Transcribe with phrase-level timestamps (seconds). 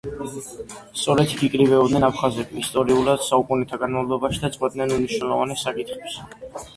[0.99, 6.17] სწორედ აქ იკრიბებოდნენ აფხაზები ისტორიულად, საუკუნეთა განმავლობაში და წყვეტდნენ უმნიშვნელოვანეს საკითხებს.